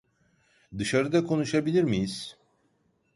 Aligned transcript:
Dışarıda 0.77 1.25
konuşabilir 1.25 1.83
miyiz? 1.83 2.37